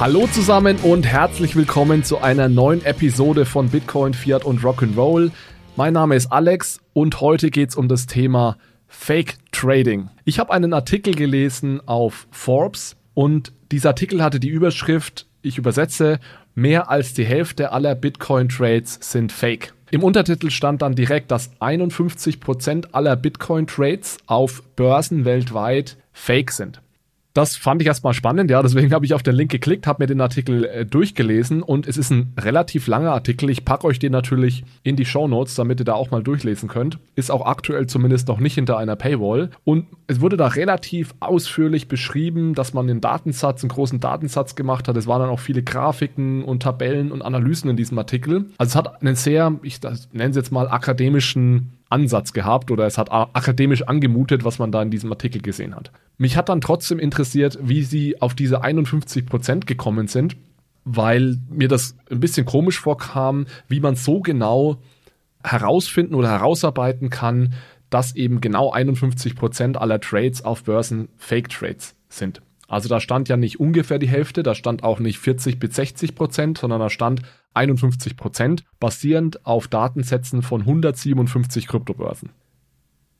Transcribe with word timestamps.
Hallo 0.00 0.26
zusammen 0.28 0.78
und 0.78 1.06
herzlich 1.06 1.56
willkommen 1.56 2.04
zu 2.04 2.22
einer 2.22 2.48
neuen 2.48 2.82
Episode 2.86 3.44
von 3.44 3.68
Bitcoin, 3.68 4.14
Fiat 4.14 4.46
und 4.46 4.62
Rock'n'Roll. 4.62 5.30
Mein 5.76 5.92
Name 5.92 6.16
ist 6.16 6.32
Alex 6.32 6.80
und 6.94 7.20
heute 7.20 7.50
geht 7.50 7.68
es 7.68 7.76
um 7.76 7.86
das 7.86 8.06
Thema 8.06 8.56
Fake 8.88 9.36
Trading. 9.52 10.08
Ich 10.24 10.38
habe 10.38 10.54
einen 10.54 10.72
Artikel 10.72 11.14
gelesen 11.14 11.86
auf 11.86 12.28
Forbes 12.30 12.96
und 13.12 13.52
dieser 13.72 13.90
Artikel 13.90 14.22
hatte 14.22 14.40
die 14.40 14.48
Überschrift, 14.48 15.26
ich 15.42 15.58
übersetze, 15.58 16.18
mehr 16.54 16.88
als 16.88 17.12
die 17.12 17.26
Hälfte 17.26 17.70
aller 17.70 17.94
Bitcoin-Trades 17.94 19.00
sind 19.02 19.32
fake. 19.32 19.74
Im 19.90 20.02
Untertitel 20.02 20.48
stand 20.48 20.80
dann 20.80 20.94
direkt, 20.94 21.30
dass 21.30 21.52
51% 21.60 22.92
aller 22.92 23.16
Bitcoin-Trades 23.16 24.16
auf 24.24 24.62
Börsen 24.76 25.26
weltweit 25.26 25.98
fake 26.14 26.52
sind 26.52 26.80
das 27.32 27.56
fand 27.56 27.80
ich 27.80 27.86
erstmal 27.86 28.14
spannend, 28.14 28.50
ja, 28.50 28.62
deswegen 28.62 28.92
habe 28.92 29.06
ich 29.06 29.14
auf 29.14 29.22
den 29.22 29.34
Link 29.34 29.50
geklickt, 29.50 29.86
habe 29.86 30.02
mir 30.02 30.06
den 30.08 30.20
Artikel 30.20 30.64
äh, 30.64 30.84
durchgelesen 30.84 31.62
und 31.62 31.86
es 31.86 31.96
ist 31.96 32.10
ein 32.10 32.32
relativ 32.38 32.86
langer 32.86 33.12
Artikel. 33.12 33.50
Ich 33.50 33.64
packe 33.64 33.86
euch 33.86 33.98
den 33.98 34.12
natürlich 34.12 34.64
in 34.82 34.96
die 34.96 35.04
Show 35.04 35.28
Notes, 35.28 35.54
damit 35.54 35.80
ihr 35.80 35.84
da 35.84 35.94
auch 35.94 36.10
mal 36.10 36.22
durchlesen 36.22 36.68
könnt. 36.68 36.98
Ist 37.14 37.30
auch 37.30 37.46
aktuell 37.46 37.86
zumindest 37.86 38.28
noch 38.28 38.40
nicht 38.40 38.54
hinter 38.54 38.78
einer 38.78 38.96
Paywall 38.96 39.50
und 39.64 39.86
es 40.08 40.20
wurde 40.20 40.36
da 40.36 40.48
relativ 40.48 41.14
ausführlich 41.20 41.86
beschrieben, 41.86 42.54
dass 42.54 42.74
man 42.74 42.90
einen 42.90 43.00
Datensatz, 43.00 43.62
einen 43.62 43.70
großen 43.70 44.00
Datensatz 44.00 44.56
gemacht 44.56 44.88
hat. 44.88 44.96
Es 44.96 45.06
waren 45.06 45.20
dann 45.20 45.30
auch 45.30 45.40
viele 45.40 45.62
Grafiken 45.62 46.42
und 46.44 46.62
Tabellen 46.62 47.12
und 47.12 47.22
Analysen 47.22 47.70
in 47.70 47.76
diesem 47.76 47.98
Artikel. 47.98 48.46
Also 48.58 48.70
es 48.70 48.76
hat 48.76 49.02
einen 49.02 49.14
sehr, 49.14 49.54
ich 49.62 49.80
nenne 50.12 50.30
es 50.30 50.36
jetzt 50.36 50.50
mal 50.50 50.68
akademischen 50.68 51.72
Ansatz 51.90 52.32
gehabt 52.32 52.70
oder 52.70 52.86
es 52.86 52.96
hat 52.96 53.10
akademisch 53.10 53.82
angemutet, 53.82 54.44
was 54.44 54.58
man 54.58 54.72
da 54.72 54.80
in 54.80 54.90
diesem 54.90 55.10
Artikel 55.10 55.42
gesehen 55.42 55.74
hat. 55.74 55.90
Mich 56.16 56.36
hat 56.36 56.48
dann 56.48 56.60
trotzdem 56.60 56.98
interessiert, 56.98 57.58
wie 57.60 57.82
sie 57.82 58.20
auf 58.22 58.34
diese 58.34 58.62
51 58.62 59.26
Prozent 59.26 59.66
gekommen 59.66 60.06
sind, 60.06 60.36
weil 60.84 61.36
mir 61.50 61.68
das 61.68 61.96
ein 62.10 62.20
bisschen 62.20 62.46
komisch 62.46 62.80
vorkam, 62.80 63.46
wie 63.68 63.80
man 63.80 63.96
so 63.96 64.20
genau 64.20 64.78
herausfinden 65.42 66.14
oder 66.14 66.30
herausarbeiten 66.30 67.10
kann, 67.10 67.54
dass 67.90 68.14
eben 68.14 68.40
genau 68.40 68.70
51 68.70 69.34
Prozent 69.34 69.76
aller 69.76 70.00
Trades 70.00 70.44
auf 70.44 70.64
Börsen 70.64 71.08
Fake 71.16 71.48
Trades 71.48 71.96
sind. 72.08 72.40
Also 72.70 72.88
da 72.88 73.00
stand 73.00 73.28
ja 73.28 73.36
nicht 73.36 73.58
ungefähr 73.58 73.98
die 73.98 74.08
Hälfte, 74.08 74.44
da 74.44 74.54
stand 74.54 74.84
auch 74.84 75.00
nicht 75.00 75.18
40 75.18 75.58
bis 75.58 75.74
60 75.74 76.14
Prozent, 76.14 76.58
sondern 76.58 76.78
da 76.78 76.88
stand 76.88 77.20
51 77.52 78.16
Prozent, 78.16 78.62
basierend 78.78 79.44
auf 79.44 79.66
Datensätzen 79.66 80.42
von 80.42 80.60
157 80.60 81.66
Kryptobörsen. 81.66 82.30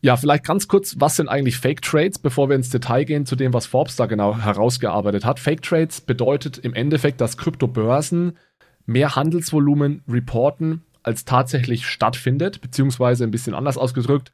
Ja, 0.03 0.17
vielleicht 0.17 0.45
ganz 0.45 0.69
kurz, 0.69 0.95
was 1.01 1.17
sind 1.17 1.29
eigentlich 1.29 1.59
Fake 1.59 1.83
Trades, 1.83 2.21
bevor 2.21 2.49
wir 2.49 2.55
ins 2.55 2.71
Detail 2.71 3.05
gehen 3.05 3.27
zu 3.27 3.35
dem, 3.35 3.53
was 3.53 3.67
Forbes 3.67 3.97
da 3.97 4.07
genau 4.07 4.39
herausgearbeitet 4.39 5.25
hat. 5.25 5.41
Fake 5.41 5.63
Trades 5.63 6.01
bedeutet 6.01 6.57
im 6.59 6.73
Endeffekt, 6.73 7.21
dass 7.21 7.37
Kryptobörsen 7.37 8.39
mehr 8.87 9.17
Handelsvolumen 9.17 10.05
reporten, 10.09 10.83
als 11.03 11.25
tatsächlich 11.25 11.87
stattfindet, 11.87 12.61
beziehungsweise 12.61 13.25
ein 13.25 13.33
bisschen 13.33 13.55
anders 13.55 13.77
ausgedrückt, 13.77 14.31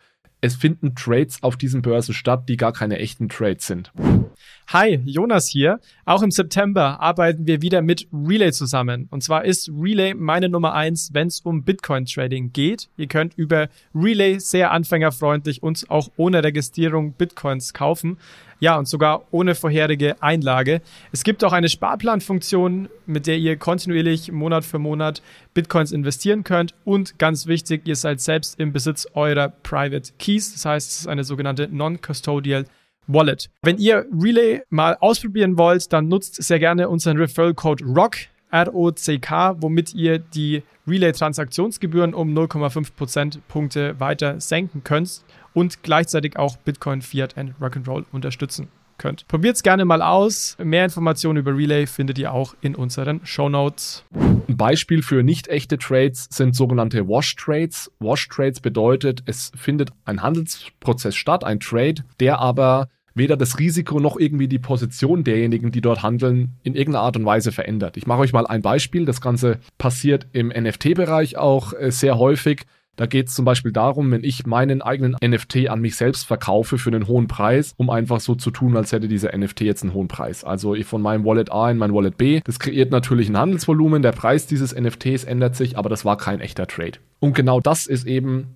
es 0.47 0.56
finden 0.56 0.94
Trades 0.94 1.42
auf 1.42 1.56
diesen 1.56 1.83
Börsen 1.83 2.14
statt, 2.14 2.48
die 2.48 2.56
gar 2.56 2.72
keine 2.72 2.98
echten 2.98 3.28
Trades 3.28 3.66
sind. 3.66 3.92
Hi, 4.69 5.00
Jonas 5.05 5.47
hier. 5.47 5.78
Auch 6.05 6.22
im 6.22 6.33
September 6.33 7.00
arbeiten 7.00 7.47
wir 7.47 7.62
wieder 7.62 7.83
mit 7.83 8.08
Relay 8.12 8.50
zusammen. 8.50 9.06
Und 9.11 9.22
zwar 9.22 9.44
ist 9.44 9.70
Relay 9.70 10.12
meine 10.14 10.48
Nummer 10.48 10.74
eins, 10.74 11.11
wenn 11.12 11.28
es 11.28 11.41
um 11.41 11.62
Bitcoin-Trading 11.62 12.52
geht. 12.52 12.89
Ihr 12.97 13.06
könnt 13.06 13.34
über 13.34 13.69
Relay 13.94 14.41
sehr 14.41 14.72
anfängerfreundlich 14.72 15.62
und 15.62 15.89
auch 15.89 16.11
ohne 16.17 16.42
Registrierung 16.42 17.12
Bitcoins 17.12 17.74
kaufen. 17.74 18.18
Ja, 18.58 18.78
und 18.78 18.89
sogar 18.89 19.24
ohne 19.33 19.55
vorherige 19.55 20.20
Einlage. 20.22 20.80
Es 21.12 21.24
gibt 21.24 21.44
auch 21.44 21.52
eine 21.52 21.68
Sparplanfunktion, 21.68 22.89
mit 23.05 23.27
der 23.27 23.36
ihr 23.36 23.56
kontinuierlich 23.56 24.33
Monat 24.33 24.64
für 24.64 24.78
Monat 24.78 25.20
Bitcoins 25.52 25.92
investieren 25.92 26.42
könnt. 26.42 26.74
Und 26.84 27.18
ganz 27.18 27.46
wichtig, 27.46 27.86
ihr 27.86 27.96
seid 27.96 28.20
selbst 28.20 28.58
im 28.58 28.72
Besitz 28.72 29.06
eurer 29.14 29.48
Private 29.48 30.12
Keys. 30.18 30.55
Das 30.55 30.64
heißt, 30.64 30.90
es 30.90 31.00
ist 31.00 31.06
eine 31.06 31.24
sogenannte 31.24 31.68
Non-Custodial 31.70 32.64
Wallet. 33.06 33.50
Wenn 33.62 33.78
ihr 33.78 34.06
Relay 34.12 34.62
mal 34.70 34.96
ausprobieren 35.00 35.58
wollt, 35.58 35.92
dann 35.92 36.08
nutzt 36.08 36.42
sehr 36.42 36.58
gerne 36.58 36.88
unseren 36.88 37.18
Referral 37.18 37.55
Code 37.55 37.84
ROCK, 37.84 38.28
R-O-C-K, 38.50 39.56
womit 39.61 39.94
ihr 39.94 40.18
die 40.18 40.62
Relay-Transaktionsgebühren 40.88 42.14
um 42.14 42.33
0,5 42.36 42.94
Prozentpunkte 42.96 44.00
weiter 44.00 44.40
senken 44.40 44.83
könnt 44.83 45.23
und 45.56 45.83
gleichzeitig 45.83 46.36
auch 46.36 46.58
Bitcoin, 46.58 47.00
Fiat 47.00 47.34
und 47.39 47.55
Rock'n'Roll 47.58 48.05
unterstützen 48.12 48.68
könnt. 48.98 49.27
Probiert 49.27 49.56
es 49.56 49.62
gerne 49.62 49.86
mal 49.86 50.02
aus. 50.02 50.55
Mehr 50.62 50.84
Informationen 50.84 51.39
über 51.39 51.56
Relay 51.56 51.86
findet 51.86 52.18
ihr 52.18 52.33
auch 52.33 52.55
in 52.61 52.74
unseren 52.74 53.24
Show 53.24 53.48
Notes. 53.48 54.05
Ein 54.14 54.56
Beispiel 54.56 55.02
für 55.02 55.22
nicht 55.22 55.48
echte 55.48 55.78
Trades 55.78 56.28
sind 56.30 56.55
sogenannte 56.55 57.08
Wash 57.08 57.36
Trades. 57.36 57.90
Wash 58.00 58.28
Trades 58.28 58.61
bedeutet, 58.61 59.22
es 59.24 59.50
findet 59.56 59.92
ein 60.05 60.22
Handelsprozess 60.22 61.17
statt, 61.17 61.42
ein 61.42 61.58
Trade, 61.58 62.05
der 62.20 62.38
aber 62.38 62.88
weder 63.14 63.38
das 63.38 63.58
Risiko 63.58 63.98
noch 63.98 64.18
irgendwie 64.18 64.48
die 64.48 64.58
Position 64.58 65.24
derjenigen, 65.24 65.73
die 65.73 65.80
dort 65.80 66.02
handeln, 66.02 66.52
in 66.64 66.74
irgendeiner 66.74 67.05
Art 67.05 67.17
und 67.17 67.24
Weise 67.24 67.50
verändert. 67.50 67.96
Ich 67.96 68.06
mache 68.06 68.20
euch 68.20 68.34
mal 68.34 68.46
ein 68.46 68.61
Beispiel. 68.61 69.06
Das 69.06 69.23
Ganze 69.23 69.58
passiert 69.78 70.27
im 70.33 70.48
NFT-Bereich 70.48 71.38
auch 71.38 71.73
äh, 71.73 71.90
sehr 71.90 72.18
häufig. 72.18 72.67
Da 72.96 73.05
geht 73.05 73.29
es 73.29 73.34
zum 73.34 73.45
Beispiel 73.45 73.73
darum, 73.73 74.11
wenn 74.11 74.24
ich 74.24 74.46
meinen 74.46 74.80
eigenen 74.80 75.17
NFT 75.23 75.68
an 75.68 75.80
mich 75.80 75.96
selbst 75.96 76.27
verkaufe 76.27 76.79
für 76.79 76.90
einen 76.90 77.07
hohen 77.07 77.29
Preis, 77.29 77.74
um 77.77 77.90
einfach 77.90 78.20
so 78.20 78.34
zu 78.34 78.51
tun, 78.51 78.77
als 78.77 78.92
hätte 78.92 79.07
dieser 79.07 79.36
NFT 79.36 79.61
jetzt 79.61 79.83
einen 79.83 79.92
hohen 79.92 80.08
Preis. 80.08 80.45
Also 80.45 80.74
ich 80.74 80.86
von 80.86 81.02
meinem 81.02 81.24
Wallet 81.24 81.52
A 81.52 81.70
in 81.70 81.77
mein 81.77 81.92
Wallet 81.92 82.17
B. 82.17 82.40
Das 82.45 82.58
kreiert 82.58 82.90
natürlich 82.90 83.29
ein 83.29 83.36
Handelsvolumen. 83.36 84.01
Der 84.01 84.12
Preis 84.12 84.46
dieses 84.46 84.74
NFTs 84.74 85.24
ändert 85.24 85.56
sich, 85.56 85.77
aber 85.77 85.90
das 85.90 86.06
war 86.06 86.17
kein 86.17 86.40
echter 86.40 86.67
Trade. 86.67 86.98
Und 87.20 87.35
genau 87.35 87.61
das 87.61 87.86
ist 87.86 88.06
eben 88.06 88.55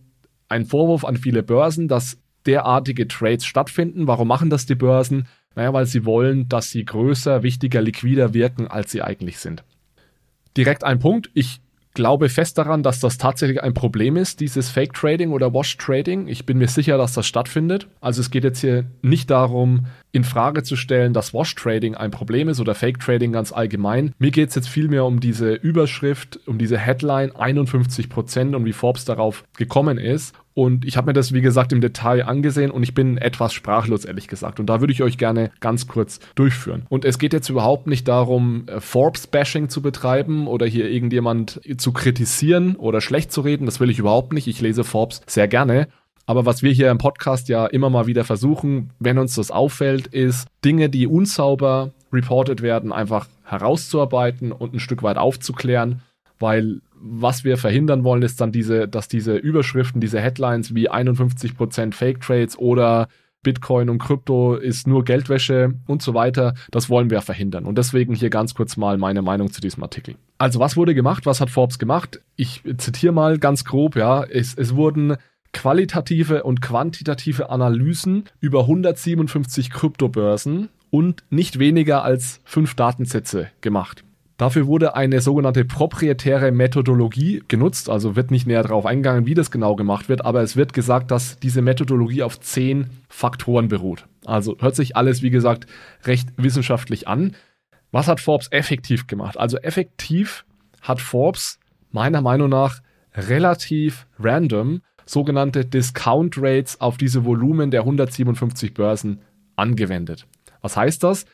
ein 0.48 0.64
Vorwurf 0.64 1.04
an 1.04 1.16
viele 1.16 1.42
Börsen, 1.42 1.86
dass 1.86 2.18
derartige 2.46 3.06
Trades 3.08 3.44
stattfinden. 3.44 4.06
Warum 4.06 4.28
machen 4.28 4.48
das 4.48 4.64
die 4.64 4.74
Börsen? 4.74 5.28
Naja, 5.54 5.72
weil 5.74 5.86
sie 5.86 6.06
wollen, 6.06 6.48
dass 6.48 6.70
sie 6.70 6.84
größer, 6.84 7.42
wichtiger, 7.42 7.82
liquider 7.82 8.32
wirken, 8.32 8.68
als 8.68 8.90
sie 8.90 9.02
eigentlich 9.02 9.38
sind. 9.38 9.64
Direkt 10.56 10.84
ein 10.84 10.98
Punkt. 10.98 11.30
Ich 11.34 11.60
glaube 12.00 12.30
fest 12.30 12.56
daran, 12.56 12.82
dass 12.82 12.98
das 12.98 13.18
tatsächlich 13.18 13.62
ein 13.62 13.74
Problem 13.74 14.16
ist, 14.16 14.40
dieses 14.40 14.70
Fake 14.70 14.94
Trading 14.94 15.32
oder 15.32 15.52
Wash 15.52 15.76
Trading. 15.76 16.28
Ich 16.28 16.46
bin 16.46 16.56
mir 16.56 16.66
sicher, 16.66 16.96
dass 16.96 17.12
das 17.12 17.26
stattfindet. 17.26 17.88
Also 18.00 18.22
es 18.22 18.30
geht 18.30 18.42
jetzt 18.42 18.62
hier 18.62 18.86
nicht 19.02 19.28
darum, 19.28 19.84
in 20.10 20.24
Frage 20.24 20.62
zu 20.62 20.76
stellen, 20.76 21.12
dass 21.12 21.34
Wash 21.34 21.54
Trading 21.54 21.94
ein 21.94 22.10
Problem 22.10 22.48
ist 22.48 22.58
oder 22.58 22.74
Fake 22.74 23.00
Trading 23.00 23.32
ganz 23.32 23.52
allgemein. 23.52 24.14
Mir 24.18 24.30
geht 24.30 24.48
es 24.48 24.54
jetzt 24.54 24.70
vielmehr 24.70 25.04
um 25.04 25.20
diese 25.20 25.52
Überschrift, 25.52 26.40
um 26.46 26.56
diese 26.56 26.78
Headline 26.78 27.32
51% 27.32 28.56
und 28.56 28.64
wie 28.64 28.72
Forbes 28.72 29.04
darauf 29.04 29.44
gekommen 29.58 29.98
ist. 29.98 30.34
Und 30.54 30.84
ich 30.84 30.96
habe 30.96 31.06
mir 31.06 31.12
das, 31.12 31.32
wie 31.32 31.40
gesagt, 31.40 31.72
im 31.72 31.80
Detail 31.80 32.26
angesehen 32.26 32.70
und 32.70 32.82
ich 32.82 32.92
bin 32.92 33.18
etwas 33.18 33.52
sprachlos, 33.52 34.04
ehrlich 34.04 34.26
gesagt. 34.26 34.58
Und 34.58 34.66
da 34.66 34.80
würde 34.80 34.92
ich 34.92 35.02
euch 35.02 35.16
gerne 35.16 35.50
ganz 35.60 35.86
kurz 35.86 36.18
durchführen. 36.34 36.86
Und 36.88 37.04
es 37.04 37.18
geht 37.18 37.32
jetzt 37.32 37.48
überhaupt 37.48 37.86
nicht 37.86 38.08
darum, 38.08 38.64
äh, 38.66 38.80
Forbes-Bashing 38.80 39.68
zu 39.68 39.80
betreiben 39.80 40.48
oder 40.48 40.66
hier 40.66 40.90
irgendjemand 40.90 41.60
zu 41.78 41.92
kritisieren 41.92 42.76
oder 42.76 43.00
schlecht 43.00 43.32
zu 43.32 43.42
reden. 43.42 43.66
Das 43.66 43.80
will 43.80 43.90
ich 43.90 43.98
überhaupt 43.98 44.32
nicht. 44.32 44.48
Ich 44.48 44.60
lese 44.60 44.84
Forbes 44.84 45.22
sehr 45.26 45.46
gerne. 45.46 45.88
Aber 46.26 46.46
was 46.46 46.62
wir 46.62 46.72
hier 46.72 46.90
im 46.90 46.98
Podcast 46.98 47.48
ja 47.48 47.66
immer 47.66 47.90
mal 47.90 48.06
wieder 48.06 48.24
versuchen, 48.24 48.90
wenn 48.98 49.18
uns 49.18 49.34
das 49.34 49.50
auffällt, 49.50 50.06
ist 50.08 50.46
Dinge, 50.64 50.88
die 50.88 51.06
unsauber 51.06 51.90
reported 52.12 52.62
werden, 52.62 52.92
einfach 52.92 53.26
herauszuarbeiten 53.44 54.52
und 54.52 54.74
ein 54.74 54.80
Stück 54.80 55.02
weit 55.02 55.16
aufzuklären, 55.16 56.02
weil 56.38 56.82
was 57.00 57.44
wir 57.44 57.56
verhindern 57.56 58.04
wollen, 58.04 58.22
ist 58.22 58.40
dann 58.40 58.52
diese, 58.52 58.86
dass 58.86 59.08
diese 59.08 59.36
Überschriften, 59.36 60.00
diese 60.00 60.20
Headlines 60.20 60.74
wie 60.74 60.90
51% 60.90 61.94
Fake 61.94 62.20
Trades 62.20 62.58
oder 62.58 63.08
Bitcoin 63.42 63.88
und 63.88 63.98
Krypto 63.98 64.54
ist 64.54 64.86
nur 64.86 65.04
Geldwäsche 65.04 65.74
und 65.86 66.02
so 66.02 66.12
weiter. 66.12 66.54
Das 66.70 66.90
wollen 66.90 67.10
wir 67.10 67.22
verhindern. 67.22 67.64
Und 67.64 67.78
deswegen 67.78 68.14
hier 68.14 68.28
ganz 68.28 68.54
kurz 68.54 68.76
mal 68.76 68.98
meine 68.98 69.22
Meinung 69.22 69.50
zu 69.50 69.60
diesem 69.60 69.82
Artikel. 69.82 70.16
Also 70.36 70.60
was 70.60 70.76
wurde 70.76 70.94
gemacht? 70.94 71.24
Was 71.24 71.40
hat 71.40 71.48
Forbes 71.48 71.78
gemacht? 71.78 72.20
Ich 72.36 72.62
zitiere 72.76 73.12
mal 73.12 73.38
ganz 73.38 73.64
grob, 73.64 73.96
ja. 73.96 74.22
Es, 74.24 74.54
es 74.54 74.76
wurden 74.76 75.16
qualitative 75.52 76.42
und 76.42 76.60
quantitative 76.60 77.50
Analysen 77.50 78.24
über 78.40 78.60
157 78.60 79.70
Kryptobörsen 79.70 80.68
und 80.90 81.24
nicht 81.30 81.58
weniger 81.58 82.04
als 82.04 82.40
fünf 82.44 82.74
Datensätze 82.74 83.48
gemacht. 83.60 84.04
Dafür 84.40 84.66
wurde 84.66 84.96
eine 84.96 85.20
sogenannte 85.20 85.66
proprietäre 85.66 86.50
Methodologie 86.50 87.42
genutzt, 87.46 87.90
also 87.90 88.16
wird 88.16 88.30
nicht 88.30 88.46
näher 88.46 88.62
darauf 88.62 88.86
eingegangen, 88.86 89.26
wie 89.26 89.34
das 89.34 89.50
genau 89.50 89.76
gemacht 89.76 90.08
wird, 90.08 90.24
aber 90.24 90.40
es 90.40 90.56
wird 90.56 90.72
gesagt, 90.72 91.10
dass 91.10 91.38
diese 91.38 91.60
Methodologie 91.60 92.22
auf 92.22 92.40
zehn 92.40 92.86
Faktoren 93.10 93.68
beruht. 93.68 94.06
Also 94.24 94.56
hört 94.58 94.76
sich 94.76 94.96
alles, 94.96 95.20
wie 95.20 95.28
gesagt, 95.28 95.66
recht 96.04 96.30
wissenschaftlich 96.38 97.06
an. 97.06 97.36
Was 97.90 98.08
hat 98.08 98.18
Forbes 98.18 98.50
effektiv 98.50 99.06
gemacht? 99.06 99.36
Also 99.36 99.58
effektiv 99.58 100.46
hat 100.80 101.02
Forbes 101.02 101.60
meiner 101.90 102.22
Meinung 102.22 102.48
nach 102.48 102.80
relativ 103.12 104.06
random 104.18 104.80
sogenannte 105.04 105.66
Discount 105.66 106.36
Rates 106.38 106.80
auf 106.80 106.96
diese 106.96 107.26
Volumen 107.26 107.70
der 107.70 107.80
157 107.80 108.72
Börsen 108.72 109.20
angewendet. 109.56 110.26
Was 110.62 110.78
heißt 110.78 111.04
das? 111.04 111.26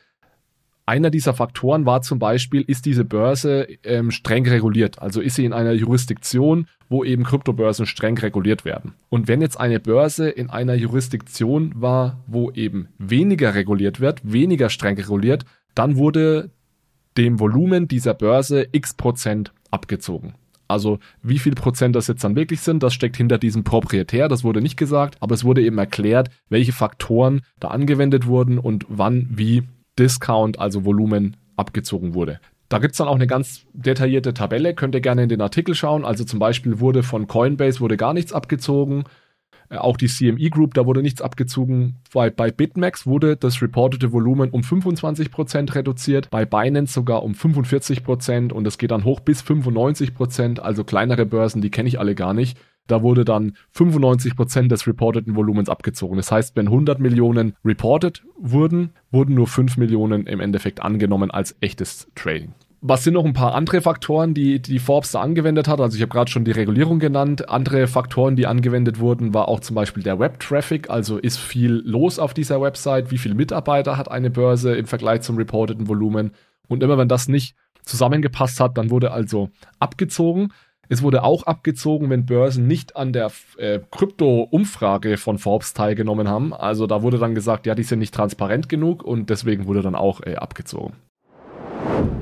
Einer 0.88 1.10
dieser 1.10 1.34
Faktoren 1.34 1.84
war 1.84 2.02
zum 2.02 2.20
Beispiel, 2.20 2.62
ist 2.62 2.86
diese 2.86 3.04
Börse 3.04 3.66
ähm, 3.82 4.12
streng 4.12 4.46
reguliert? 4.46 5.02
Also 5.02 5.20
ist 5.20 5.34
sie 5.34 5.44
in 5.44 5.52
einer 5.52 5.72
Jurisdiktion, 5.72 6.68
wo 6.88 7.02
eben 7.02 7.24
Kryptobörsen 7.24 7.86
streng 7.86 8.16
reguliert 8.18 8.64
werden? 8.64 8.94
Und 9.08 9.26
wenn 9.26 9.40
jetzt 9.40 9.58
eine 9.58 9.80
Börse 9.80 10.28
in 10.28 10.48
einer 10.48 10.74
Jurisdiktion 10.74 11.72
war, 11.74 12.22
wo 12.28 12.52
eben 12.52 12.86
weniger 12.98 13.54
reguliert 13.54 13.98
wird, 13.98 14.20
weniger 14.22 14.70
streng 14.70 14.96
reguliert, 14.96 15.44
dann 15.74 15.96
wurde 15.96 16.50
dem 17.16 17.40
Volumen 17.40 17.88
dieser 17.88 18.14
Börse 18.14 18.68
x 18.70 18.94
Prozent 18.94 19.52
abgezogen. 19.72 20.34
Also 20.68 21.00
wie 21.20 21.40
viel 21.40 21.54
Prozent 21.54 21.96
das 21.96 22.06
jetzt 22.06 22.22
dann 22.22 22.36
wirklich 22.36 22.60
sind, 22.60 22.84
das 22.84 22.94
steckt 22.94 23.16
hinter 23.16 23.38
diesem 23.38 23.64
Proprietär, 23.64 24.28
das 24.28 24.44
wurde 24.44 24.60
nicht 24.60 24.76
gesagt, 24.76 25.16
aber 25.20 25.34
es 25.34 25.44
wurde 25.44 25.62
eben 25.62 25.78
erklärt, 25.78 26.30
welche 26.48 26.72
Faktoren 26.72 27.42
da 27.58 27.68
angewendet 27.68 28.26
wurden 28.26 28.58
und 28.58 28.84
wann 28.88 29.28
wie 29.30 29.64
Discount, 29.98 30.58
also 30.58 30.84
Volumen, 30.84 31.36
abgezogen 31.56 32.14
wurde. 32.14 32.40
Da 32.68 32.78
gibt's 32.78 32.98
dann 32.98 33.08
auch 33.08 33.14
eine 33.14 33.26
ganz 33.26 33.64
detaillierte 33.72 34.34
Tabelle, 34.34 34.74
könnt 34.74 34.94
ihr 34.94 35.00
gerne 35.00 35.22
in 35.22 35.28
den 35.28 35.40
Artikel 35.40 35.74
schauen. 35.74 36.04
Also 36.04 36.24
zum 36.24 36.38
Beispiel 36.38 36.80
wurde 36.80 37.02
von 37.02 37.26
Coinbase 37.26 37.80
wurde 37.80 37.96
gar 37.96 38.12
nichts 38.12 38.32
abgezogen. 38.32 39.04
Äh, 39.68 39.76
auch 39.78 39.96
die 39.96 40.08
CME 40.08 40.50
Group, 40.50 40.74
da 40.74 40.86
wurde 40.86 41.02
nichts 41.02 41.22
abgezogen. 41.22 41.96
Bei, 42.12 42.30
bei 42.30 42.50
BitMEX 42.50 43.06
wurde 43.06 43.36
das 43.36 43.62
reportete 43.62 44.12
Volumen 44.12 44.50
um 44.50 44.62
25% 44.62 45.74
reduziert, 45.74 46.30
bei 46.30 46.44
Binance 46.44 46.92
sogar 46.92 47.22
um 47.22 47.32
45% 47.32 48.52
und 48.52 48.66
es 48.66 48.78
geht 48.78 48.90
dann 48.90 49.04
hoch 49.04 49.20
bis 49.20 49.42
95%. 49.42 50.60
Also 50.60 50.84
kleinere 50.84 51.26
Börsen, 51.26 51.62
die 51.62 51.70
kenne 51.70 51.88
ich 51.88 51.98
alle 51.98 52.14
gar 52.14 52.34
nicht. 52.34 52.58
Da 52.86 53.02
wurde 53.02 53.24
dann 53.24 53.56
95% 53.74 54.68
des 54.68 54.86
reporteten 54.86 55.36
Volumens 55.36 55.68
abgezogen. 55.68 56.16
Das 56.16 56.30
heißt, 56.30 56.56
wenn 56.56 56.66
100 56.66 57.00
Millionen 57.00 57.54
reported 57.64 58.22
wurden, 58.38 58.90
wurden 59.10 59.34
nur 59.34 59.46
5 59.46 59.76
Millionen 59.76 60.26
im 60.26 60.40
Endeffekt 60.40 60.82
angenommen 60.82 61.30
als 61.30 61.56
echtes 61.60 62.08
Trading. 62.14 62.54
Was 62.82 63.02
sind 63.02 63.14
noch 63.14 63.24
ein 63.24 63.32
paar 63.32 63.54
andere 63.54 63.80
Faktoren, 63.80 64.34
die, 64.34 64.60
die 64.60 64.78
Forbes 64.78 65.10
da 65.10 65.20
angewendet 65.20 65.66
hat? 65.66 65.80
Also 65.80 65.96
ich 65.96 66.02
habe 66.02 66.12
gerade 66.12 66.30
schon 66.30 66.44
die 66.44 66.52
Regulierung 66.52 66.98
genannt. 66.98 67.48
Andere 67.48 67.86
Faktoren, 67.86 68.36
die 68.36 68.46
angewendet 68.46 69.00
wurden, 69.00 69.34
war 69.34 69.48
auch 69.48 69.60
zum 69.60 69.74
Beispiel 69.74 70.02
der 70.02 70.20
Web-Traffic. 70.20 70.90
Also 70.90 71.16
ist 71.16 71.38
viel 71.38 71.82
los 71.84 72.18
auf 72.18 72.34
dieser 72.34 72.60
Website? 72.60 73.10
Wie 73.10 73.18
viele 73.18 73.34
Mitarbeiter 73.34 73.96
hat 73.96 74.10
eine 74.10 74.30
Börse 74.30 74.76
im 74.76 74.86
Vergleich 74.86 75.22
zum 75.22 75.36
reporteten 75.36 75.88
Volumen? 75.88 76.32
Und 76.68 76.82
immer 76.82 76.98
wenn 76.98 77.08
das 77.08 77.28
nicht 77.28 77.56
zusammengepasst 77.82 78.60
hat, 78.60 78.76
dann 78.76 78.90
wurde 78.90 79.10
also 79.10 79.50
abgezogen. 79.78 80.52
Es 80.88 81.02
wurde 81.02 81.22
auch 81.22 81.44
abgezogen, 81.44 82.10
wenn 82.10 82.26
Börsen 82.26 82.66
nicht 82.66 82.96
an 82.96 83.12
der 83.12 83.30
äh, 83.58 83.80
Krypto-Umfrage 83.90 85.16
von 85.16 85.38
Forbes 85.38 85.74
teilgenommen 85.74 86.28
haben. 86.28 86.54
Also 86.54 86.86
da 86.86 87.02
wurde 87.02 87.18
dann 87.18 87.34
gesagt, 87.34 87.66
ja, 87.66 87.74
die 87.74 87.82
sind 87.82 87.98
nicht 87.98 88.14
transparent 88.14 88.68
genug 88.68 89.02
und 89.02 89.30
deswegen 89.30 89.66
wurde 89.66 89.82
dann 89.82 89.94
auch 89.94 90.20
äh, 90.22 90.36
abgezogen. 90.36 90.94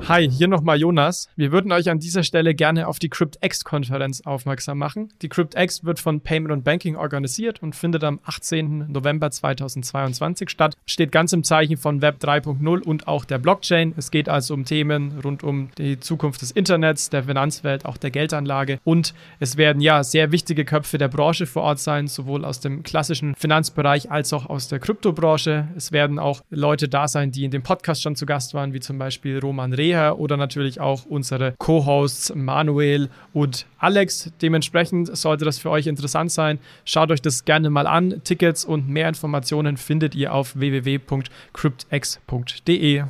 Hi, 0.01 0.29
hier 0.29 0.47
nochmal 0.47 0.79
Jonas. 0.79 1.29
Wir 1.35 1.51
würden 1.51 1.71
euch 1.71 1.89
an 1.89 1.97
dieser 1.97 2.21
Stelle 2.21 2.53
gerne 2.53 2.87
auf 2.87 2.99
die 2.99 3.09
CryptX-Konferenz 3.09 4.21
aufmerksam 4.21 4.77
machen. 4.77 5.11
Die 5.23 5.29
CryptX 5.29 5.83
wird 5.83 5.99
von 5.99 6.21
Payment 6.21 6.51
und 6.51 6.63
Banking 6.63 6.95
organisiert 6.95 7.63
und 7.63 7.75
findet 7.75 8.03
am 8.03 8.19
18. 8.23 8.91
November 8.91 9.31
2022 9.31 10.51
statt. 10.51 10.77
Steht 10.85 11.11
ganz 11.11 11.33
im 11.33 11.43
Zeichen 11.43 11.77
von 11.77 12.03
Web 12.03 12.17
3.0 12.21 12.83
und 12.83 13.07
auch 13.07 13.25
der 13.25 13.39
Blockchain. 13.39 13.95
Es 13.97 14.11
geht 14.11 14.29
also 14.29 14.53
um 14.53 14.65
Themen 14.65 15.19
rund 15.23 15.43
um 15.43 15.69
die 15.79 15.99
Zukunft 15.99 16.43
des 16.43 16.51
Internets, 16.51 17.09
der 17.09 17.23
Finanzwelt, 17.23 17.85
auch 17.85 17.97
der 17.97 18.11
Geldanlage. 18.11 18.79
Und 18.83 19.15
es 19.39 19.57
werden 19.57 19.81
ja 19.81 20.03
sehr 20.03 20.31
wichtige 20.31 20.65
Köpfe 20.65 20.99
der 20.99 21.07
Branche 21.07 21.47
vor 21.47 21.63
Ort 21.63 21.79
sein, 21.79 22.07
sowohl 22.07 22.45
aus 22.45 22.59
dem 22.59 22.83
klassischen 22.83 23.33
Finanzbereich 23.33 24.11
als 24.11 24.33
auch 24.33 24.45
aus 24.45 24.67
der 24.67 24.79
Kryptobranche. 24.79 25.69
Es 25.75 25.91
werden 25.91 26.19
auch 26.19 26.43
Leute 26.51 26.87
da 26.89 27.07
sein, 27.07 27.31
die 27.31 27.43
in 27.43 27.51
dem 27.51 27.63
Podcast 27.63 28.03
schon 28.03 28.15
zu 28.15 28.27
Gast 28.27 28.53
waren, 28.53 28.73
wie 28.73 28.79
zum 28.81 28.99
Beispiel 28.99 29.39
Roman 29.39 29.73
Reha 29.85 30.13
oder 30.13 30.37
natürlich 30.37 30.79
auch 30.79 31.05
unsere 31.05 31.53
Co-Hosts 31.57 32.33
Manuel 32.35 33.09
und 33.33 33.65
Alex. 33.77 34.31
Dementsprechend 34.41 35.15
sollte 35.15 35.45
das 35.45 35.59
für 35.59 35.69
euch 35.69 35.85
interessant 35.87 36.31
sein. 36.31 36.59
Schaut 36.85 37.11
euch 37.11 37.21
das 37.21 37.45
gerne 37.45 37.69
mal 37.69 37.85
an. 37.87 38.21
Tickets 38.23 38.65
und 38.65 38.89
mehr 38.89 39.07
Informationen 39.07 39.77
findet 39.77 40.15
ihr 40.15 40.33
auf 40.33 40.57
www.cryptex.de. 40.57 43.03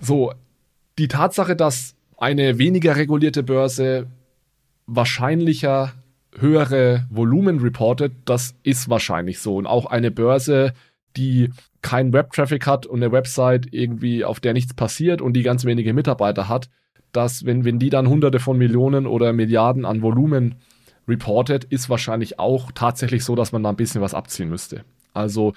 So, 0.00 0.32
die 0.98 1.08
Tatsache, 1.08 1.56
dass 1.56 1.94
eine 2.16 2.58
weniger 2.58 2.96
regulierte 2.96 3.42
Börse 3.42 4.06
wahrscheinlicher 4.86 5.92
höhere 6.38 7.06
Volumen 7.10 7.58
reportet, 7.60 8.12
das 8.24 8.54
ist 8.62 8.88
wahrscheinlich 8.88 9.40
so. 9.40 9.56
Und 9.56 9.66
auch 9.66 9.84
eine 9.86 10.10
Börse, 10.10 10.72
die 11.16 11.50
keinen 11.82 12.12
Web-Traffic 12.12 12.66
hat 12.66 12.86
und 12.86 13.02
eine 13.02 13.12
Website 13.12 13.68
irgendwie, 13.72 14.24
auf 14.24 14.40
der 14.40 14.52
nichts 14.52 14.74
passiert 14.74 15.20
und 15.22 15.32
die 15.32 15.42
ganz 15.42 15.64
wenige 15.64 15.94
Mitarbeiter 15.94 16.48
hat, 16.48 16.68
dass 17.12 17.44
wenn, 17.44 17.64
wenn 17.64 17.78
die 17.78 17.90
dann 17.90 18.08
hunderte 18.08 18.38
von 18.38 18.58
Millionen 18.58 19.06
oder 19.06 19.32
Milliarden 19.32 19.84
an 19.84 20.02
Volumen 20.02 20.56
reportet, 21.08 21.64
ist 21.64 21.90
wahrscheinlich 21.90 22.38
auch 22.38 22.70
tatsächlich 22.72 23.24
so, 23.24 23.34
dass 23.34 23.52
man 23.52 23.62
da 23.62 23.70
ein 23.70 23.76
bisschen 23.76 24.00
was 24.00 24.14
abziehen 24.14 24.48
müsste. 24.48 24.84
Also 25.12 25.54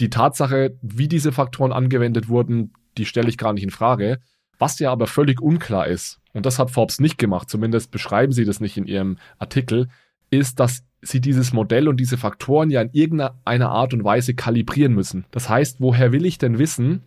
die 0.00 0.10
Tatsache, 0.10 0.76
wie 0.80 1.08
diese 1.08 1.32
Faktoren 1.32 1.72
angewendet 1.72 2.28
wurden, 2.28 2.72
die 2.96 3.04
stelle 3.04 3.28
ich 3.28 3.38
gar 3.38 3.52
nicht 3.52 3.64
in 3.64 3.70
Frage. 3.70 4.18
Was 4.58 4.78
ja 4.78 4.90
aber 4.90 5.06
völlig 5.06 5.40
unklar 5.40 5.86
ist, 5.86 6.20
und 6.32 6.46
das 6.46 6.58
hat 6.58 6.70
Forbes 6.70 7.00
nicht 7.00 7.18
gemacht, 7.18 7.50
zumindest 7.50 7.90
beschreiben 7.90 8.32
sie 8.32 8.44
das 8.44 8.60
nicht 8.60 8.76
in 8.76 8.86
ihrem 8.86 9.18
Artikel, 9.38 9.88
ist, 10.30 10.58
dass 10.58 10.84
sie 11.04 11.20
dieses 11.20 11.52
Modell 11.52 11.88
und 11.88 11.98
diese 11.98 12.16
Faktoren 12.16 12.70
ja 12.70 12.82
in 12.82 12.90
irgendeiner 12.92 13.70
Art 13.70 13.94
und 13.94 14.04
Weise 14.04 14.34
kalibrieren 14.34 14.94
müssen. 14.94 15.24
Das 15.30 15.48
heißt, 15.48 15.80
woher 15.80 16.12
will 16.12 16.26
ich 16.26 16.38
denn 16.38 16.58
wissen, 16.58 17.02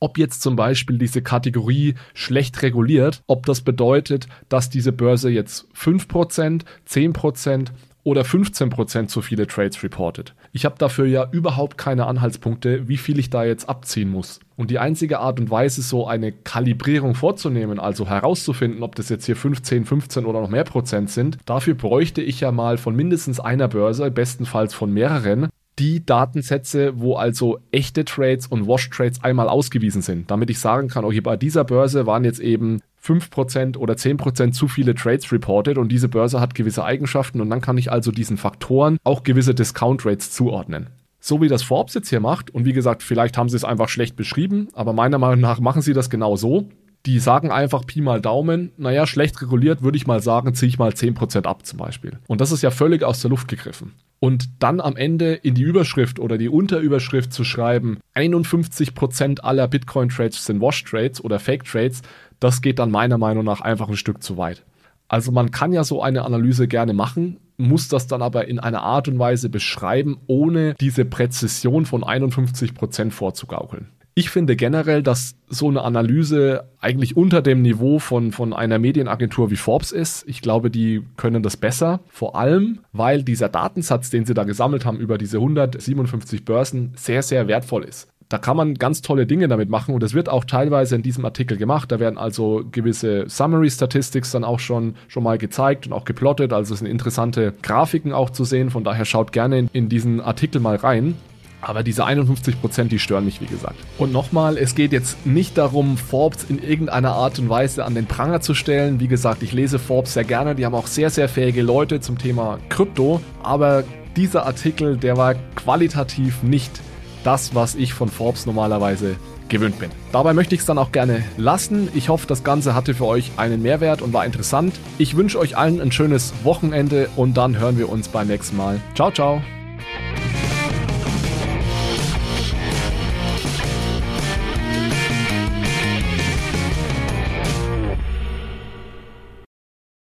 ob 0.00 0.18
jetzt 0.18 0.42
zum 0.42 0.56
Beispiel 0.56 0.98
diese 0.98 1.22
Kategorie 1.22 1.94
schlecht 2.12 2.60
reguliert, 2.62 3.22
ob 3.28 3.46
das 3.46 3.60
bedeutet, 3.60 4.26
dass 4.48 4.68
diese 4.68 4.90
Börse 4.90 5.30
jetzt 5.30 5.68
5%, 5.76 6.62
10% 6.88 7.68
oder 8.04 8.22
15% 8.22 9.06
zu 9.06 9.22
viele 9.22 9.46
Trades 9.46 9.80
reportet. 9.84 10.34
Ich 10.52 10.64
habe 10.64 10.74
dafür 10.76 11.06
ja 11.06 11.28
überhaupt 11.30 11.78
keine 11.78 12.06
Anhaltspunkte, 12.06 12.88
wie 12.88 12.96
viel 12.96 13.20
ich 13.20 13.30
da 13.30 13.44
jetzt 13.44 13.68
abziehen 13.68 14.10
muss. 14.10 14.40
Und 14.62 14.70
die 14.70 14.78
einzige 14.78 15.18
Art 15.18 15.40
und 15.40 15.50
Weise, 15.50 15.82
so 15.82 16.06
eine 16.06 16.30
Kalibrierung 16.30 17.16
vorzunehmen, 17.16 17.80
also 17.80 18.06
herauszufinden, 18.06 18.84
ob 18.84 18.94
das 18.94 19.08
jetzt 19.08 19.26
hier 19.26 19.34
15, 19.34 19.84
15 19.84 20.24
oder 20.24 20.40
noch 20.40 20.50
mehr 20.50 20.62
Prozent 20.62 21.10
sind, 21.10 21.38
dafür 21.46 21.74
bräuchte 21.74 22.22
ich 22.22 22.38
ja 22.38 22.52
mal 22.52 22.78
von 22.78 22.94
mindestens 22.94 23.40
einer 23.40 23.66
Börse, 23.66 24.08
bestenfalls 24.12 24.72
von 24.72 24.92
mehreren, 24.92 25.48
die 25.80 26.06
Datensätze, 26.06 26.92
wo 27.00 27.16
also 27.16 27.58
echte 27.72 28.04
Trades 28.04 28.46
und 28.46 28.68
Wash-Trades 28.68 29.24
einmal 29.24 29.48
ausgewiesen 29.48 30.00
sind, 30.00 30.30
damit 30.30 30.48
ich 30.48 30.60
sagen 30.60 30.86
kann, 30.86 31.04
okay, 31.04 31.20
bei 31.20 31.36
dieser 31.36 31.64
Börse 31.64 32.06
waren 32.06 32.22
jetzt 32.22 32.38
eben 32.38 32.82
5% 33.04 33.76
oder 33.78 33.94
10% 33.94 34.52
zu 34.52 34.68
viele 34.68 34.94
Trades 34.94 35.32
reported 35.32 35.76
und 35.76 35.90
diese 35.90 36.08
Börse 36.08 36.38
hat 36.38 36.54
gewisse 36.54 36.84
Eigenschaften 36.84 37.40
und 37.40 37.50
dann 37.50 37.60
kann 37.60 37.78
ich 37.78 37.90
also 37.90 38.12
diesen 38.12 38.36
Faktoren 38.36 38.98
auch 39.02 39.24
gewisse 39.24 39.56
Discount 39.56 40.06
Rates 40.06 40.30
zuordnen. 40.30 40.86
So 41.24 41.40
wie 41.40 41.46
das 41.46 41.62
Forbes 41.62 41.94
jetzt 41.94 42.08
hier 42.08 42.18
macht 42.18 42.50
und 42.50 42.64
wie 42.64 42.72
gesagt, 42.72 43.04
vielleicht 43.04 43.38
haben 43.38 43.48
sie 43.48 43.54
es 43.54 43.62
einfach 43.62 43.88
schlecht 43.88 44.16
beschrieben, 44.16 44.66
aber 44.72 44.92
meiner 44.92 45.18
Meinung 45.18 45.38
nach 45.38 45.60
machen 45.60 45.80
sie 45.80 45.92
das 45.92 46.10
genau 46.10 46.34
so. 46.34 46.68
Die 47.06 47.20
sagen 47.20 47.52
einfach 47.52 47.86
Pi 47.86 48.00
mal 48.00 48.20
Daumen, 48.20 48.72
naja, 48.76 49.06
schlecht 49.06 49.40
reguliert 49.40 49.84
würde 49.84 49.96
ich 49.96 50.08
mal 50.08 50.20
sagen, 50.20 50.52
ziehe 50.52 50.68
ich 50.68 50.80
mal 50.80 50.90
10% 50.90 51.44
ab 51.44 51.64
zum 51.64 51.78
Beispiel. 51.78 52.18
Und 52.26 52.40
das 52.40 52.50
ist 52.50 52.62
ja 52.62 52.72
völlig 52.72 53.04
aus 53.04 53.20
der 53.20 53.30
Luft 53.30 53.46
gegriffen. 53.46 53.92
Und 54.18 54.48
dann 54.58 54.80
am 54.80 54.96
Ende 54.96 55.34
in 55.34 55.54
die 55.54 55.62
Überschrift 55.62 56.18
oder 56.18 56.38
die 56.38 56.48
Unterüberschrift 56.48 57.32
zu 57.32 57.44
schreiben, 57.44 57.98
51% 58.16 59.42
aller 59.42 59.68
Bitcoin-Trades 59.68 60.44
sind 60.44 60.60
Wash-Trades 60.60 61.22
oder 61.22 61.38
Fake-Trades, 61.38 62.02
das 62.40 62.62
geht 62.62 62.80
dann 62.80 62.90
meiner 62.90 63.18
Meinung 63.18 63.44
nach 63.44 63.60
einfach 63.60 63.88
ein 63.88 63.96
Stück 63.96 64.24
zu 64.24 64.38
weit. 64.38 64.64
Also 65.06 65.30
man 65.30 65.52
kann 65.52 65.72
ja 65.72 65.84
so 65.84 66.02
eine 66.02 66.24
Analyse 66.24 66.66
gerne 66.66 66.94
machen, 66.94 67.36
muss 67.62 67.88
das 67.88 68.06
dann 68.06 68.22
aber 68.22 68.48
in 68.48 68.58
einer 68.58 68.82
Art 68.82 69.08
und 69.08 69.18
Weise 69.18 69.48
beschreiben, 69.48 70.18
ohne 70.26 70.74
diese 70.74 71.04
Präzision 71.04 71.86
von 71.86 72.04
51 72.04 72.74
Prozent 72.74 73.14
vorzugaukeln. 73.14 73.88
Ich 74.14 74.28
finde 74.28 74.56
generell, 74.56 75.02
dass 75.02 75.36
so 75.48 75.68
eine 75.68 75.82
Analyse 75.82 76.68
eigentlich 76.80 77.16
unter 77.16 77.40
dem 77.40 77.62
Niveau 77.62 77.98
von, 77.98 78.32
von 78.32 78.52
einer 78.52 78.78
Medienagentur 78.78 79.50
wie 79.50 79.56
Forbes 79.56 79.90
ist. 79.90 80.24
Ich 80.28 80.42
glaube, 80.42 80.70
die 80.70 81.02
können 81.16 81.42
das 81.42 81.56
besser. 81.56 82.00
Vor 82.08 82.36
allem, 82.36 82.80
weil 82.92 83.22
dieser 83.22 83.48
Datensatz, 83.48 84.10
den 84.10 84.26
sie 84.26 84.34
da 84.34 84.44
gesammelt 84.44 84.84
haben 84.84 84.98
über 84.98 85.16
diese 85.16 85.38
157 85.38 86.44
Börsen, 86.44 86.92
sehr, 86.94 87.22
sehr 87.22 87.48
wertvoll 87.48 87.84
ist. 87.84 88.11
Da 88.32 88.38
kann 88.38 88.56
man 88.56 88.76
ganz 88.76 89.02
tolle 89.02 89.26
Dinge 89.26 89.46
damit 89.46 89.68
machen 89.68 89.92
und 89.92 90.02
das 90.02 90.14
wird 90.14 90.30
auch 90.30 90.46
teilweise 90.46 90.96
in 90.96 91.02
diesem 91.02 91.26
Artikel 91.26 91.58
gemacht. 91.58 91.92
Da 91.92 92.00
werden 92.00 92.16
also 92.16 92.64
gewisse 92.72 93.28
Summary 93.28 93.68
Statistics 93.68 94.30
dann 94.30 94.42
auch 94.42 94.58
schon, 94.58 94.94
schon 95.06 95.22
mal 95.22 95.36
gezeigt 95.36 95.86
und 95.86 95.92
auch 95.92 96.06
geplottet. 96.06 96.54
Also 96.54 96.72
es 96.72 96.78
sind 96.78 96.88
interessante 96.88 97.52
Grafiken 97.60 98.14
auch 98.14 98.30
zu 98.30 98.44
sehen. 98.44 98.70
Von 98.70 98.84
daher 98.84 99.04
schaut 99.04 99.32
gerne 99.32 99.58
in, 99.58 99.70
in 99.74 99.88
diesen 99.90 100.22
Artikel 100.22 100.62
mal 100.62 100.76
rein. 100.76 101.14
Aber 101.60 101.82
diese 101.82 102.06
51 102.06 102.58
Prozent, 102.58 102.90
die 102.90 102.98
stören 102.98 103.26
mich, 103.26 103.42
wie 103.42 103.46
gesagt. 103.46 103.76
Und 103.98 104.14
nochmal, 104.14 104.56
es 104.56 104.74
geht 104.74 104.92
jetzt 104.92 105.26
nicht 105.26 105.58
darum, 105.58 105.98
Forbes 105.98 106.44
in 106.44 106.58
irgendeiner 106.58 107.12
Art 107.12 107.38
und 107.38 107.50
Weise 107.50 107.84
an 107.84 107.94
den 107.94 108.06
Pranger 108.06 108.40
zu 108.40 108.54
stellen. 108.54 108.98
Wie 108.98 109.08
gesagt, 109.08 109.42
ich 109.42 109.52
lese 109.52 109.78
Forbes 109.78 110.14
sehr 110.14 110.24
gerne. 110.24 110.54
Die 110.54 110.64
haben 110.64 110.74
auch 110.74 110.86
sehr, 110.86 111.10
sehr 111.10 111.28
fähige 111.28 111.60
Leute 111.60 112.00
zum 112.00 112.16
Thema 112.16 112.58
Krypto. 112.70 113.20
Aber 113.42 113.84
dieser 114.16 114.46
Artikel, 114.46 114.96
der 114.96 115.18
war 115.18 115.34
qualitativ 115.54 116.42
nicht 116.42 116.80
das, 117.24 117.54
was 117.54 117.74
ich 117.74 117.94
von 117.94 118.08
Forbes 118.08 118.46
normalerweise 118.46 119.16
gewöhnt 119.48 119.78
bin. 119.78 119.90
Dabei 120.12 120.32
möchte 120.32 120.54
ich 120.54 120.62
es 120.62 120.66
dann 120.66 120.78
auch 120.78 120.92
gerne 120.92 121.24
lassen. 121.36 121.88
Ich 121.94 122.08
hoffe, 122.08 122.26
das 122.26 122.42
Ganze 122.42 122.74
hatte 122.74 122.94
für 122.94 123.06
euch 123.06 123.32
einen 123.36 123.62
Mehrwert 123.62 124.02
und 124.02 124.12
war 124.12 124.24
interessant. 124.24 124.74
Ich 124.98 125.16
wünsche 125.16 125.38
euch 125.38 125.56
allen 125.56 125.80
ein 125.80 125.92
schönes 125.92 126.32
Wochenende 126.42 127.08
und 127.16 127.36
dann 127.36 127.58
hören 127.58 127.78
wir 127.78 127.88
uns 127.88 128.08
beim 128.08 128.28
nächsten 128.28 128.56
Mal. 128.56 128.80
Ciao, 128.94 129.10
ciao. 129.10 129.42